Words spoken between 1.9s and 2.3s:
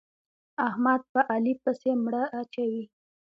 مړه